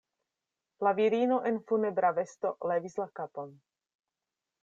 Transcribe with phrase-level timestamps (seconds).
[0.85, 3.53] La virino en funebra vesto levis la kapon.